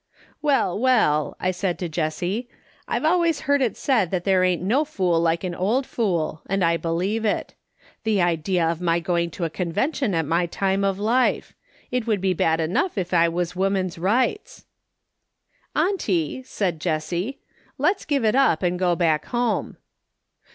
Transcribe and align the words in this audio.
"'Well, 0.41 0.79
well,' 0.79 1.37
I 1.39 1.51
said 1.51 1.77
to 1.77 1.87
Jessie.' 1.87 2.49
I've 2.87 3.05
always 3.05 3.41
heard 3.41 3.61
it 3.61 3.77
said 3.77 4.09
that 4.09 4.23
there 4.23 4.43
ain't 4.43 4.63
no 4.63 4.83
fool 4.83 5.19
like 5.21 5.43
an 5.43 5.53
old 5.53 5.85
fool, 5.85 6.41
and 6.47 6.63
I 6.65 6.75
believe 6.75 7.23
it. 7.23 7.53
The 8.03 8.19
idea 8.19 8.67
of 8.67 8.81
my 8.81 8.99
going 8.99 9.29
to 9.29 9.43
a 9.45 9.49
Conven 9.51 9.93
tion 9.93 10.15
at 10.15 10.25
my 10.25 10.47
time 10.47 10.83
of 10.83 10.97
life! 10.97 11.53
It 11.91 12.07
would 12.07 12.19
be 12.19 12.33
bad 12.33 12.59
enough 12.59 12.97
if 12.97 13.13
I 13.13 13.29
was 13.29 13.55
woman's 13.55 13.99
rights 13.99 14.65
!'"'Auntie/ 15.75 16.41
said 16.45 16.81
Jessie,' 16.81 17.37
let's 17.77 18.03
give 18.05 18.25
it 18.25 18.33
up, 18.33 18.63
and 18.63 18.79
go 18.79 18.95
back 18.95 19.25
home.' 19.25 19.77